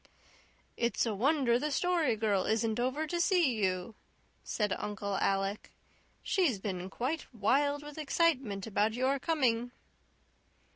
[0.77, 3.93] "It's a wonder the Story Girl isn't over to see you,"
[4.43, 5.69] said Uncle Alec.
[6.23, 9.69] "She's been quite wild with excitement about your coming."